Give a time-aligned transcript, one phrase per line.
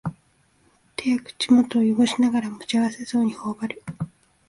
[0.95, 3.83] 手や口元をよごしながらも幸せそうにほおばる